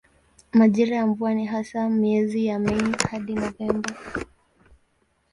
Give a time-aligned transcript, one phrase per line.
[0.53, 3.95] Majira ya mvua ni hasa miezi ya Mei hadi Novemba.